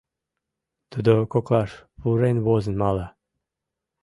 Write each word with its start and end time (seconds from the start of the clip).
Тудо 0.91 1.13
коклаш 1.33 1.71
пурен 1.99 2.37
возын 2.45 2.75
мала. 2.81 3.07